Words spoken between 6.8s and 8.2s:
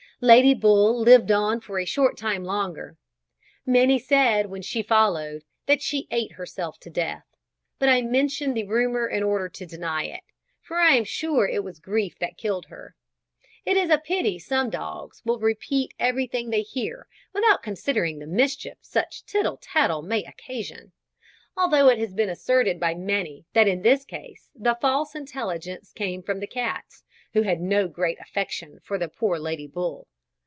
to death; but I